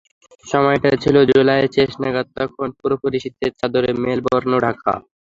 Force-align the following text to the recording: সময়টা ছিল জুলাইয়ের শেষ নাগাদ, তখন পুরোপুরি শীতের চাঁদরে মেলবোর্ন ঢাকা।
সময়টা 0.45 0.89
ছিল 1.03 1.15
জুলাইয়ের 1.29 1.73
শেষ 1.75 1.91
নাগাদ, 2.01 2.27
তখন 2.37 2.67
পুরোপুরি 2.79 3.17
শীতের 3.23 3.51
চাঁদরে 3.59 3.89
মেলবোর্ন 4.03 4.51
ঢাকা। 4.65 4.93